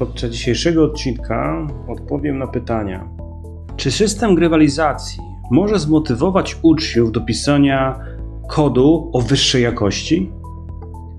[0.00, 3.08] Podczas dzisiejszego odcinka odpowiem na pytania.
[3.76, 8.00] Czy system grywalizacji może zmotywować uczniów do pisania
[8.48, 10.32] kodu o wyższej jakości?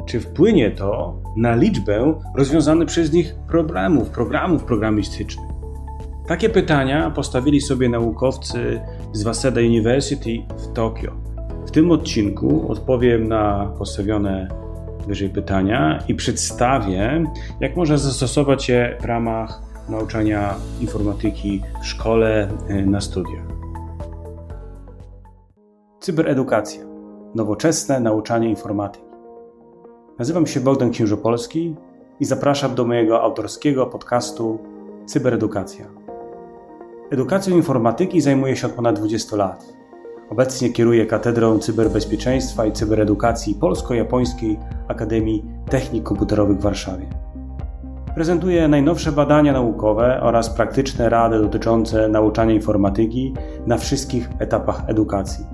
[0.06, 5.50] Czy wpłynie to na liczbę rozwiązanych przez nich problemów, programów programistycznych?
[6.28, 11.12] Takie pytania postawili sobie naukowcy z Waseda University w Tokio.
[11.66, 14.48] W tym odcinku odpowiem na postawione
[15.12, 17.24] wyżej pytania i przedstawię,
[17.60, 23.46] jak można zastosować je w ramach nauczania informatyki w szkole, y, na studiach.
[26.00, 26.84] Cyberedukacja.
[27.36, 29.06] Nowoczesne nauczanie informatyki.
[30.20, 31.76] Nazywam się Bogdan Księżopolski
[32.20, 34.60] i zapraszam do mojego autorskiego podcastu
[35.06, 35.86] Cyberedukacja.
[37.10, 39.81] Edukacją informatyki zajmuję się od ponad 20 lat.
[40.32, 47.06] Obecnie kieruję Katedrą Cyberbezpieczeństwa i Cyberedukacji Polsko-Japońskiej Akademii Technik Komputerowych w Warszawie.
[48.16, 53.34] Prezentuję najnowsze badania naukowe oraz praktyczne rady dotyczące nauczania informatyki
[53.68, 55.46] na wszystkich etapach edukacji.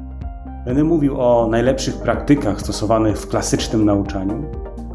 [0.65, 4.43] Będę mówił o najlepszych praktykach stosowanych w klasycznym nauczaniu,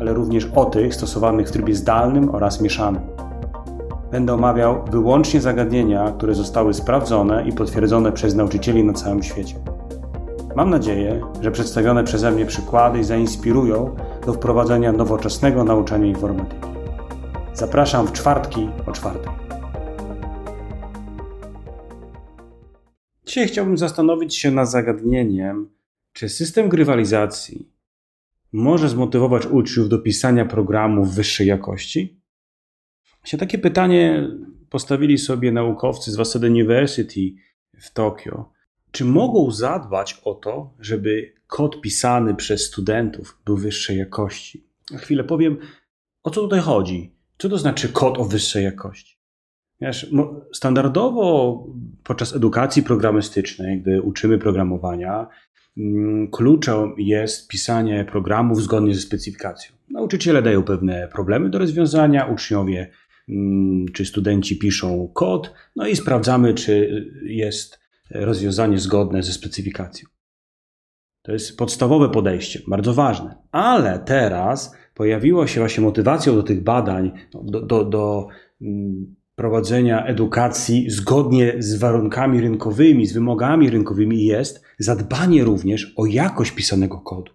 [0.00, 3.02] ale również o tych stosowanych w trybie zdalnym oraz mieszanym.
[4.12, 9.54] Będę omawiał wyłącznie zagadnienia, które zostały sprawdzone i potwierdzone przez nauczycieli na całym świecie.
[10.56, 13.96] Mam nadzieję, że przedstawione przeze mnie przykłady zainspirują
[14.26, 16.66] do wprowadzenia nowoczesnego nauczania informatyki.
[17.54, 19.32] Zapraszam w czwartki o czwartej.
[23.26, 25.70] Dzisiaj chciałbym zastanowić się nad zagadnieniem,
[26.12, 27.72] czy system grywalizacji
[28.52, 32.21] może zmotywować uczniów do pisania programów wyższej jakości?
[33.24, 34.28] Się takie pytanie
[34.70, 37.20] postawili sobie naukowcy z Waseda University
[37.80, 38.52] w Tokio.
[38.90, 44.66] Czy mogą zadbać o to, żeby kod pisany przez studentów był wyższej jakości?
[44.90, 45.58] Na chwilę powiem,
[46.22, 47.14] o co tutaj chodzi.
[47.38, 49.18] Co to znaczy kod o wyższej jakości?
[50.52, 51.66] Standardowo
[52.04, 55.26] podczas edukacji programistycznej, gdy uczymy programowania,
[55.76, 59.76] mm, kluczem jest pisanie programów zgodnie ze specyfikacją.
[59.90, 62.90] Nauczyciele dają pewne problemy do rozwiązania, uczniowie
[63.92, 70.08] czy studenci piszą kod, no i sprawdzamy, czy jest rozwiązanie zgodne ze specyfikacją.
[71.22, 73.34] To jest podstawowe podejście, bardzo ważne.
[73.52, 77.12] Ale teraz pojawiła się właśnie motywacją do tych badań,
[77.44, 78.28] do, do, do
[78.62, 86.50] mm, prowadzenia edukacji zgodnie z warunkami rynkowymi, z wymogami rynkowymi jest zadbanie również o jakość
[86.50, 87.32] pisanego kodu.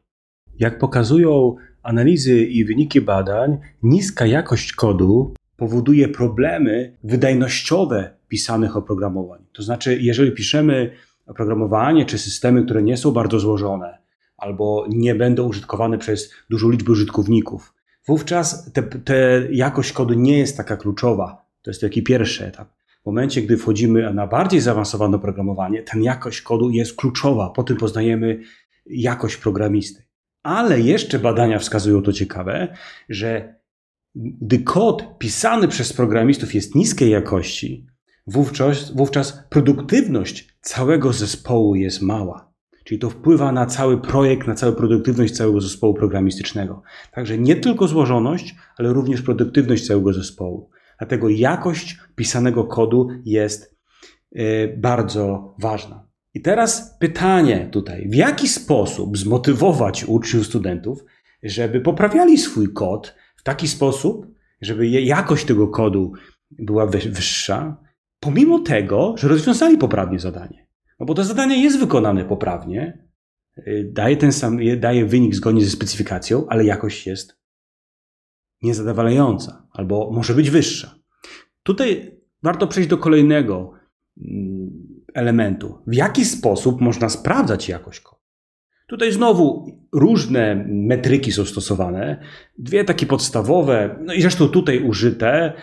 [0.60, 9.46] Jak pokazują analizy i wyniki badań, niska jakość kodu powoduje problemy wydajnościowe pisanych oprogramowań.
[9.54, 10.92] To znaczy, jeżeli piszemy
[11.28, 13.98] oprogramowanie czy systemy, które nie są bardzo złożone,
[14.38, 17.74] albo nie będą użytkowane przez dużą liczbę użytkowników,
[18.08, 21.46] wówczas te, te jakość kodu nie jest taka kluczowa.
[21.62, 22.70] To jest taki pierwszy etap.
[23.04, 27.50] W momencie, gdy wchodzimy na bardziej zaawansowane oprogramowanie, ten jakość kodu jest kluczowa.
[27.50, 28.40] Po tym poznajemy
[28.86, 30.04] jakość programisty.
[30.44, 32.78] Ale jeszcze badania wskazują to ciekawe,
[33.10, 33.56] że
[34.18, 37.88] gdy kod pisany przez programistów jest niskiej jakości,
[38.28, 42.54] wówczas, wówczas produktywność całego zespołu jest mała.
[42.84, 46.82] Czyli to wpływa na cały projekt, na całą produktywność całego zespołu programistycznego.
[47.12, 50.70] Także nie tylko złożoność, ale również produktywność całego zespołu.
[50.98, 53.78] Dlatego jakość pisanego kodu jest
[54.36, 56.08] y, bardzo ważna.
[56.34, 61.04] I teraz pytanie tutaj: w jaki sposób zmotywować uczniów, studentów,
[61.44, 63.16] żeby poprawiali swój kod
[63.48, 64.28] taki sposób,
[64.62, 66.14] żeby jakość tego kodu
[66.52, 67.78] była wyższa,
[68.20, 70.68] pomimo tego, że rozwiązali poprawnie zadanie.
[71.00, 73.08] No bo to zadanie jest wykonane poprawnie,
[73.58, 77.38] y, daje ten sam, daje wynik zgodnie ze specyfikacją, ale jakość jest
[78.62, 81.00] niezadowalająca albo może być wyższa.
[81.64, 83.74] Tutaj warto przejść do kolejnego
[84.18, 85.82] mm, elementu.
[85.88, 88.17] W jaki sposób można sprawdzać jakość kodu?
[88.88, 92.24] Tutaj znowu różne metryki są stosowane.
[92.58, 95.54] Dwie takie podstawowe, no i zresztą tutaj użyte,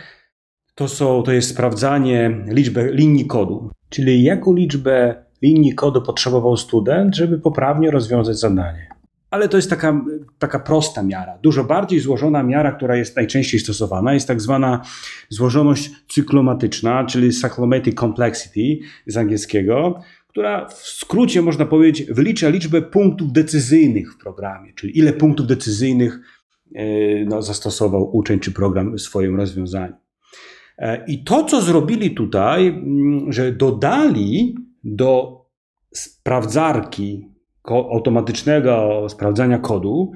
[0.74, 7.16] to, są, to jest sprawdzanie liczby linii kodu, czyli jaką liczbę linii kodu potrzebował student,
[7.16, 8.88] żeby poprawnie rozwiązać zadanie.
[9.30, 10.04] Ale to jest taka,
[10.38, 11.38] taka prosta miara.
[11.42, 14.82] Dużo bardziej złożona miara, która jest najczęściej stosowana, jest tak zwana
[15.28, 20.00] złożoność cyklomatyczna, czyli cyclomatic complexity z angielskiego,
[20.34, 26.20] która w skrócie można powiedzieć wylicza liczbę punktów decyzyjnych w programie, czyli ile punktów decyzyjnych
[26.74, 29.94] e, no, zastosował uczeń czy program w swoim rozwiązaniu.
[30.78, 34.54] E, I to, co zrobili tutaj, mm, że dodali
[34.84, 35.40] do
[35.92, 37.28] sprawdzarki
[37.64, 40.12] automatycznego sprawdzania kodu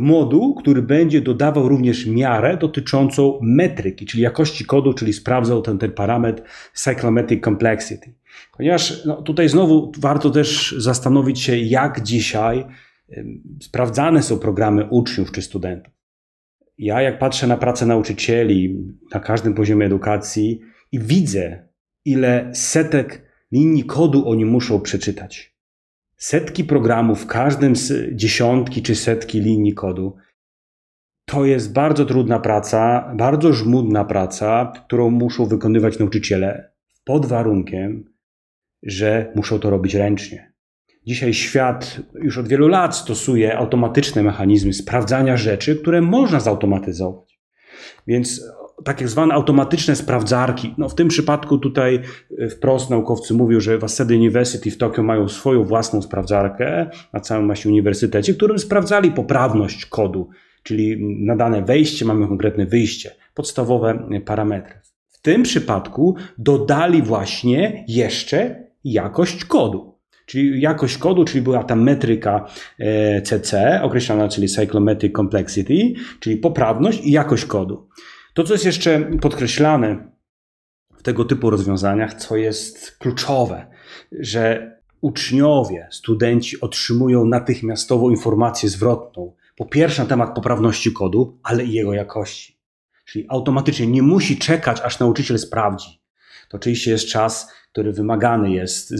[0.00, 5.92] moduł, który będzie dodawał również miarę dotyczącą metryki, czyli jakości kodu, czyli sprawdzał ten, ten
[5.92, 6.42] parametr
[6.74, 8.14] cyclomatic complexity.
[8.56, 12.64] Ponieważ no, tutaj znowu warto też zastanowić się, jak dzisiaj
[13.60, 15.92] sprawdzane są programy uczniów czy studentów.
[16.78, 18.78] Ja, jak patrzę na pracę nauczycieli
[19.14, 20.60] na każdym poziomie edukacji
[20.92, 21.68] i widzę,
[22.04, 23.22] ile setek
[23.52, 25.51] linii kodu oni muszą przeczytać.
[26.22, 30.16] Setki programów, w każdym z dziesiątki czy setki linii kodu.
[31.26, 36.72] To jest bardzo trudna praca, bardzo żmudna praca, którą muszą wykonywać nauczyciele
[37.04, 38.04] pod warunkiem,
[38.82, 40.52] że muszą to robić ręcznie.
[41.06, 47.40] Dzisiaj świat już od wielu lat stosuje automatyczne mechanizmy sprawdzania rzeczy, które można zautomatyzować.
[48.06, 48.42] Więc
[48.84, 50.74] takie zwane automatyczne sprawdzarki.
[50.78, 52.00] No w tym przypadku tutaj
[52.38, 57.46] e, wprost naukowcy mówią, że Waseda University w Tokio mają swoją własną sprawdzarkę na całym
[57.46, 60.28] właśnie uniwersytecie, którym sprawdzali poprawność kodu,
[60.62, 64.74] czyli na dane wejście mamy konkretne wyjście, podstawowe parametry.
[65.08, 69.92] W tym przypadku dodali właśnie jeszcze jakość kodu.
[70.26, 72.46] Czyli jakość kodu, czyli była ta metryka
[73.24, 77.88] CC, e, określana, czyli Cyclomatic Complexity, czyli poprawność i jakość kodu.
[78.34, 80.12] To, co jest jeszcze podkreślane
[80.96, 83.66] w tego typu rozwiązaniach, co jest kluczowe,
[84.12, 89.34] że uczniowie, studenci otrzymują natychmiastową informację zwrotną.
[89.56, 92.58] Po pierwsze na temat poprawności kodu, ale i jego jakości.
[93.04, 96.02] Czyli automatycznie nie musi czekać, aż nauczyciel sprawdzi.
[96.48, 98.94] To oczywiście jest czas, który wymagany jest,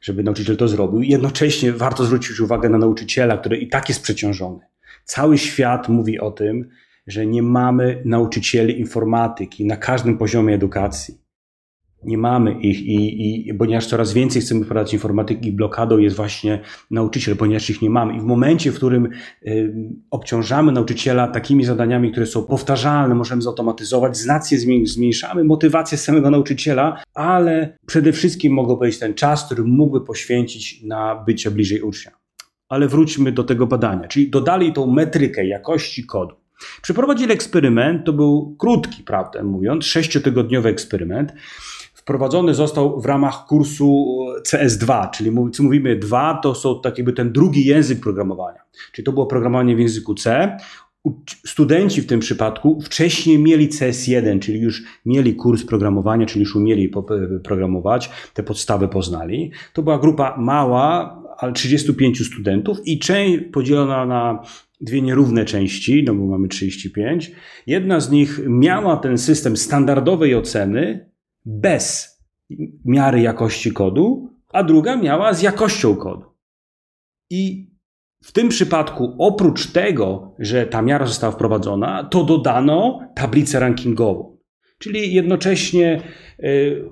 [0.00, 1.02] żeby nauczyciel to zrobił.
[1.02, 4.60] Jednocześnie warto zwrócić uwagę na nauczyciela, który i tak jest przeciążony.
[5.04, 6.68] Cały świat mówi o tym,
[7.08, 11.18] że nie mamy nauczycieli informatyki na każdym poziomie edukacji.
[12.04, 16.60] Nie mamy ich i, i ponieważ coraz więcej chcemy wprowadzać informatyki, blokadą jest właśnie
[16.90, 18.16] nauczyciel, ponieważ ich nie mamy.
[18.16, 19.08] I w momencie, w którym
[19.46, 19.74] y,
[20.10, 27.78] obciążamy nauczyciela takimi zadaniami, które są powtarzalne, możemy zautomatyzować, znacznie zmniejszamy motywację samego nauczyciela, ale
[27.86, 32.12] przede wszystkim mogą być ten czas, który mógłby poświęcić na bycie bliżej ucznia.
[32.68, 36.47] Ale wróćmy do tego badania, czyli dodali tą metrykę jakości kodu.
[36.82, 41.32] Przeprowadzili eksperyment, to był krótki, prawdę mówiąc, sześciotygodniowy eksperyment.
[41.94, 44.18] Wprowadzony został w ramach kursu
[44.48, 48.60] CS2, czyli co mówimy dwa, to są tak jakby ten drugi język programowania.
[48.92, 50.56] Czyli to było programowanie w języku C.
[51.46, 56.92] Studenci w tym przypadku wcześniej mieli CS1, czyli już mieli kurs programowania, czyli już umieli
[57.44, 59.52] programować, te podstawy poznali.
[59.72, 64.42] To była grupa mała, ale 35 studentów i część podzielona na
[64.80, 67.32] dwie nierówne części, no bo mamy 35.
[67.66, 71.10] Jedna z nich miała ten system standardowej oceny
[71.44, 72.18] bez
[72.84, 76.24] miary jakości kodu, a druga miała z jakością kodu.
[77.30, 77.70] I
[78.22, 84.38] w tym przypadku, oprócz tego, że ta miara została wprowadzona, to dodano tablicę rankingową.
[84.78, 86.02] Czyli jednocześnie
[86.44, 86.84] y,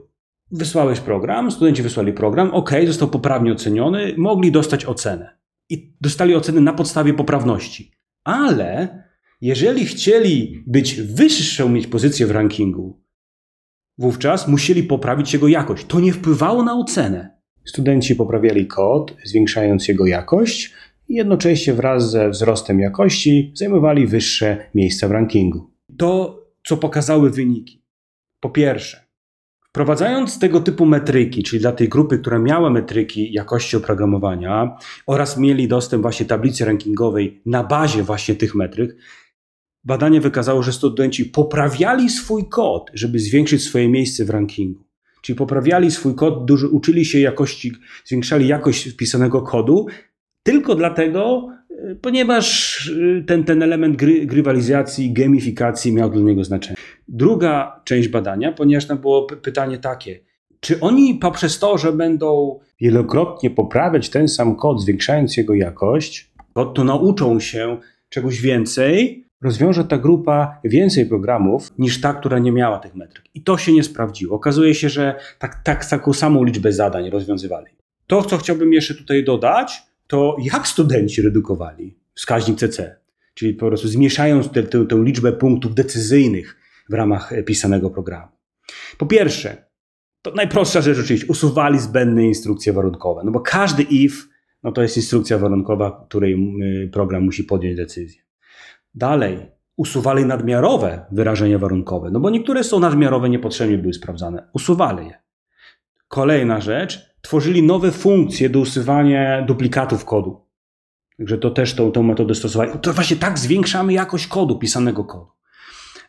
[0.50, 5.37] wysłałeś program, studenci wysłali program, ok, został poprawnie oceniony, mogli dostać ocenę
[5.71, 7.93] i dostali oceny na podstawie poprawności.
[8.25, 9.03] Ale
[9.41, 13.03] jeżeli chcieli być wyższą, mieć pozycję w rankingu,
[13.99, 15.87] wówczas musieli poprawić jego jakość.
[15.87, 17.37] To nie wpływało na ocenę.
[17.65, 20.73] Studenci poprawiali kod, zwiększając jego jakość,
[21.09, 25.71] i jednocześnie wraz ze wzrostem jakości zajmowali wyższe miejsca w rankingu.
[25.99, 27.83] To, co pokazały wyniki.
[28.41, 29.06] Po pierwsze,
[29.77, 35.69] Wprowadzając tego typu metryki, czyli dla tej grupy, która miała metryki jakości oprogramowania oraz mieli
[35.69, 38.97] dostęp właśnie tablicy rankingowej na bazie właśnie tych metryk,
[39.85, 44.85] badanie wykazało, że studenci poprawiali swój kod, żeby zwiększyć swoje miejsce w rankingu.
[45.23, 47.73] Czyli poprawiali swój kod, uczyli się jakości,
[48.05, 49.87] zwiększali jakość wpisanego kodu,
[50.43, 51.49] tylko dlatego,
[52.03, 56.77] ponieważ y, ten, ten element gry, grywalizacji, gamifikacji miał dla niego znaczenie.
[57.09, 60.21] Druga część badania, ponieważ tam było pytanie takie,
[60.61, 66.31] czy oni poprzez to, że będą wielokrotnie poprawiać ten sam kod, zwiększając jego jakość,
[66.75, 67.77] to nauczą się
[68.09, 73.25] czegoś więcej, rozwiąże ta grupa więcej programów niż ta, która nie miała tych metryk.
[73.35, 74.37] I to się nie sprawdziło.
[74.37, 77.67] Okazuje się, że tak, tak taką samą liczbę zadań rozwiązywali.
[78.06, 82.96] To, co chciałbym jeszcze tutaj dodać, to jak studenci redukowali wskaźnik CC?
[83.34, 86.56] Czyli po prostu zmniejszając tę, tę, tę liczbę punktów decyzyjnych
[86.91, 88.32] w ramach pisanego programu.
[88.98, 89.67] Po pierwsze,
[90.22, 94.17] to najprostsza rzecz oczywiście, usuwali zbędne instrukcje warunkowe, no bo każdy if
[94.63, 96.34] no to jest instrukcja warunkowa, której
[96.84, 98.22] y, program musi podjąć decyzję.
[98.94, 104.48] Dalej, usuwali nadmiarowe wyrażenia warunkowe, no bo niektóre są nadmiarowe, niepotrzebnie były sprawdzane.
[104.53, 105.19] Usuwali je.
[106.08, 110.47] Kolejna rzecz, tworzyli nowe funkcje do usuwania duplikatów kodu.
[111.19, 112.71] Także to też tą, tą metodę stosowali.
[112.83, 115.27] To właśnie tak zwiększamy jakość kodu, pisanego kodu.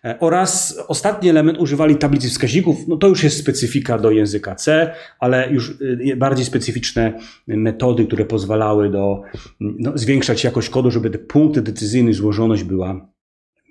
[0.06, 2.88] E, oraz ostatni element używali tablicy wskaźników.
[2.88, 5.78] No to już jest specyfika do języka C, ale już
[6.12, 9.22] e, bardziej specyficzne metody, które pozwalały do
[9.60, 13.10] no, zwiększać jakość kodu, żeby te punkty decyzyjne, złożoność była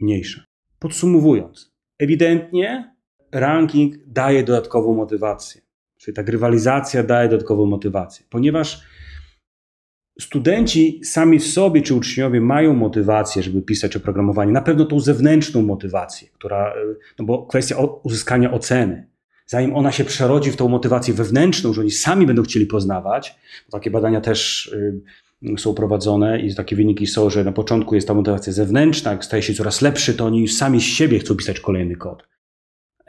[0.01, 0.45] mniejsza.
[0.79, 2.95] Podsumowując, ewidentnie
[3.33, 5.66] ranking daje dodatkową motywację.
[6.07, 8.83] Czyli ta grywalizacja daje dodatkową motywację, ponieważ
[10.21, 14.53] studenci sami sobie, czy uczniowie mają motywację, żeby pisać oprogramowanie.
[14.53, 16.75] Na pewno tą zewnętrzną motywację, która,
[17.19, 19.07] no bo kwestia uzyskania oceny.
[19.47, 23.79] Zanim ona się przerodzi w tą motywację wewnętrzną, że oni sami będą chcieli poznawać, bo
[23.79, 28.15] takie badania też y, są prowadzone i takie wyniki są, że na początku jest ta
[28.15, 31.97] motywacja zewnętrzna, jak staje się coraz lepszy, to oni sami z siebie chcą pisać kolejny
[31.97, 32.36] kod.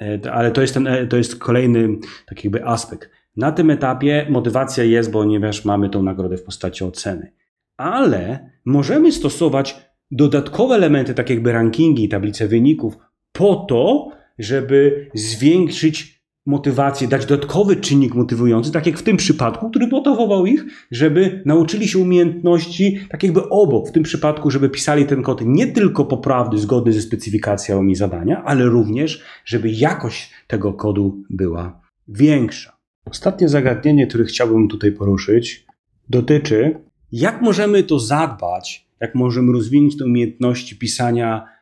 [0.01, 1.89] E, ale to jest, ten, e, to jest kolejny
[2.25, 3.09] taki jakby aspekt.
[3.35, 7.31] Na tym etapie motywacja jest, ponieważ mamy tą nagrodę w postaci oceny.
[7.77, 12.97] Ale możemy stosować dodatkowe elementy, tak jakby rankingi, tablice wyników,
[13.31, 16.16] po to, żeby zwiększyć
[16.47, 21.87] motywację, dać dodatkowy czynnik motywujący, tak jak w tym przypadku, który motywował ich, żeby nauczyli
[21.87, 26.59] się umiejętności, tak jakby obok, w tym przypadku, żeby pisali ten kod nie tylko poprawny,
[26.59, 32.77] zgodny ze specyfikacjami zadania, ale również, żeby jakość tego kodu była większa.
[33.05, 35.65] Ostatnie zagadnienie, które chciałbym tutaj poruszyć,
[36.09, 36.79] dotyczy,
[37.11, 41.56] jak możemy to zadbać, jak możemy rozwinąć te umiejętności pisania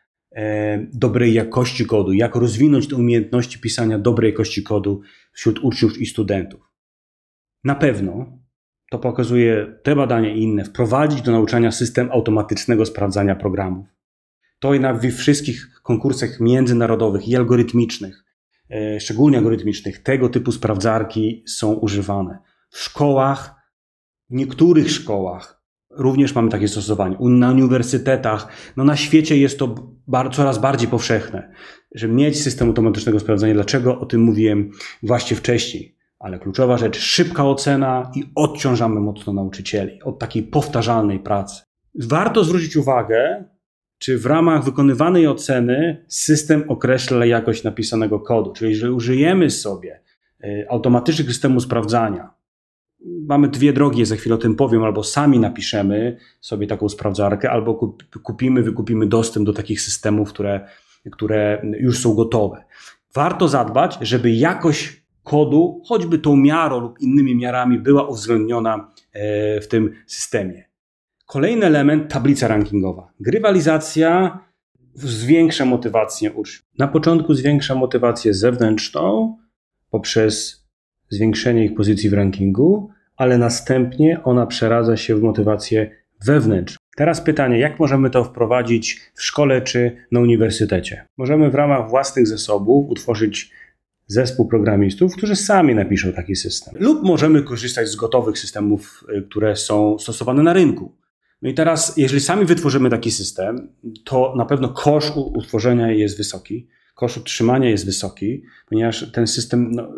[0.94, 5.02] dobrej jakości kodu, jak rozwinąć te umiejętności pisania dobrej jakości kodu
[5.32, 6.72] wśród uczniów i studentów.
[7.64, 8.40] Na pewno,
[8.92, 13.88] to pokazuje te badania i inne, wprowadzić do nauczania system automatycznego sprawdzania programów.
[14.60, 18.26] To jednak we wszystkich konkursach międzynarodowych i algorytmicznych
[18.70, 22.40] E, szczególnie algorytmicznych, tego typu sprawdzarki są używane.
[22.70, 23.56] W szkołach,
[24.30, 25.55] w niektórych szkołach
[25.98, 27.18] również mamy takie stosowanie.
[27.20, 28.48] Na uniwersytetach,
[28.78, 29.76] no na świecie jest to
[30.32, 31.52] coraz bardziej powszechne,
[31.96, 33.54] że mieć system automatycznego sprawdzania.
[33.54, 34.72] Dlaczego o tym mówiłem
[35.04, 35.96] właśnie wcześniej?
[36.20, 41.64] Ale kluczowa rzecz, szybka ocena i odciążamy mocno nauczycieli od takiej powtarzalnej pracy.
[41.96, 43.46] Warto zwrócić uwagę,
[43.98, 48.54] czy w ramach wykonywanej oceny system określa jakość napisanego kodu.
[48.54, 50.00] Czyli, że użyjemy sobie
[50.44, 52.30] y, automatycznego systemu sprawdzania.
[53.06, 57.96] Mamy dwie drogi, za chwilę o tym powiem, albo sami napiszemy sobie taką sprawdzarkę, albo
[58.24, 60.68] kupimy, wykupimy dostęp do takich systemów, które,
[61.12, 62.64] które już są gotowe.
[63.14, 69.68] Warto zadbać, żeby jakość kodu, choćby tą miarą lub innymi miarami, była uwzględniona e, w
[69.68, 70.64] tym systemie.
[71.26, 73.12] Kolejny element tablica rankingowa.
[73.20, 74.40] Grywalizacja
[74.94, 76.66] zwiększa motywację uczniów.
[76.78, 79.38] Na początku zwiększa motywację zewnętrzną
[79.90, 80.66] poprzez
[81.10, 85.92] zwiększenie ich pozycji w rankingu, ale następnie ona przeradza się w motywację
[86.26, 86.78] wewnętrzną.
[86.96, 91.06] Teraz pytanie, jak możemy to wprowadzić w szkole czy na uniwersytecie?
[91.18, 93.52] Możemy w ramach własnych zasobów utworzyć
[94.08, 96.74] zespół programistów, którzy sami napiszą taki system.
[96.80, 100.96] Lub możemy korzystać z gotowych systemów, y, które są stosowane na rynku.
[101.42, 103.70] No i teraz, jeżeli sami wytworzymy taki system,
[104.04, 109.94] to na pewno koszt utworzenia jest wysoki, koszt utrzymania jest wysoki, ponieważ ten system no,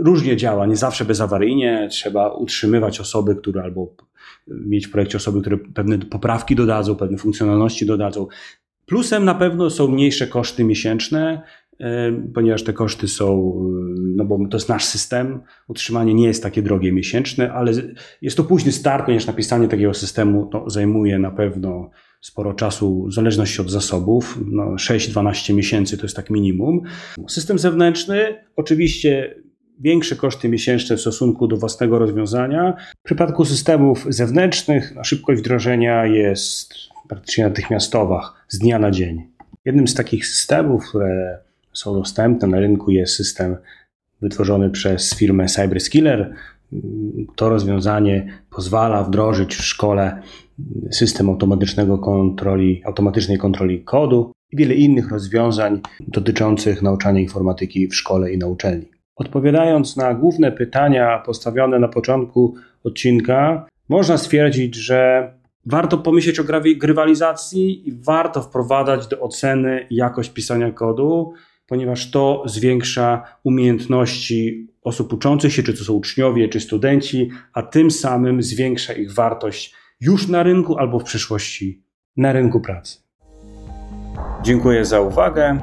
[0.00, 3.94] różnie działa, nie zawsze bezawaryjnie, trzeba utrzymywać osoby, które albo
[4.46, 8.26] mieć w projekcie osoby, które pewne poprawki dodadzą, pewne funkcjonalności dodadzą.
[8.86, 11.42] Plusem na pewno są mniejsze koszty miesięczne,
[12.34, 13.54] ponieważ te koszty są,
[14.16, 17.72] no bo to jest nasz system, utrzymanie nie jest takie drogie miesięczne, ale
[18.22, 23.14] jest to późny start, ponieważ napisanie takiego systemu no, zajmuje na pewno sporo czasu, w
[23.14, 26.82] zależności od zasobów, no 6-12 miesięcy to jest tak minimum.
[27.28, 29.34] System zewnętrzny, oczywiście
[29.80, 32.74] większe koszty miesięczne w stosunku do własnego rozwiązania.
[33.00, 36.74] W przypadku systemów zewnętrznych no, szybkość wdrożenia jest
[37.08, 39.22] praktycznie natychmiastowa, z dnia na dzień.
[39.64, 41.38] Jednym z takich systemów, które
[41.72, 42.48] są dostępne.
[42.48, 43.56] Na rynku jest system
[44.22, 46.34] wytworzony przez firmę CyberSkiller.
[47.36, 50.22] To rozwiązanie pozwala wdrożyć w szkole
[50.90, 58.32] system automatycznego kontroli, automatycznej kontroli kodu i wiele innych rozwiązań dotyczących nauczania informatyki w szkole
[58.32, 58.88] i na uczelni.
[59.16, 65.32] Odpowiadając na główne pytania postawione na początku odcinka, można stwierdzić, że
[65.66, 66.44] warto pomyśleć o
[66.76, 71.32] grywalizacji i warto wprowadzać do oceny jakość pisania kodu
[71.70, 77.90] ponieważ to zwiększa umiejętności osób uczących się, czy to są uczniowie, czy studenci, a tym
[77.90, 81.82] samym zwiększa ich wartość już na rynku albo w przyszłości
[82.16, 82.98] na rynku pracy.
[84.42, 85.58] Dziękuję za uwagę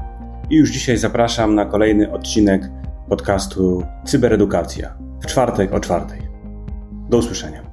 [0.49, 2.61] i już dzisiaj zapraszam na kolejny odcinek
[3.09, 6.21] podcastu Cyberedukacja w czwartek o czwartej.
[7.09, 7.66] Do usłyszenia.